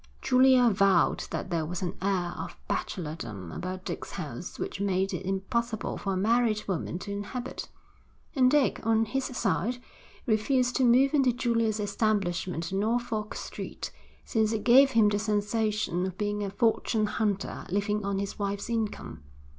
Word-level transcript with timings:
Julia 0.19 0.71
vowed 0.71 1.25
that 1.29 1.51
there 1.51 1.63
was 1.63 1.83
an 1.83 1.95
air 2.01 2.33
of 2.35 2.57
bachelordom 2.67 3.51
about 3.55 3.85
Dick's 3.85 4.13
house 4.13 4.57
which 4.57 4.81
made 4.81 5.13
it 5.13 5.23
impossible 5.27 5.95
for 5.95 6.13
a 6.13 6.17
married 6.17 6.63
woman 6.67 6.97
to 6.97 7.11
inhabit; 7.11 7.69
and 8.35 8.49
Dick, 8.49 8.79
on 8.83 9.05
his 9.05 9.25
side, 9.25 9.77
refused 10.25 10.75
to 10.77 10.83
move 10.85 11.13
into 11.13 11.31
Julia's 11.31 11.79
establishment 11.79 12.71
in 12.71 12.79
Norfolk 12.79 13.35
Street, 13.35 13.91
since 14.25 14.51
it 14.51 14.63
gave 14.63 14.89
him 14.89 15.07
the 15.07 15.19
sensation 15.19 16.07
of 16.07 16.17
being 16.17 16.43
a 16.43 16.49
fortune 16.49 17.05
hunter 17.05 17.67
living 17.69 18.03
on 18.03 18.17
his 18.17 18.39
wife's 18.39 18.71
income. 18.71 19.21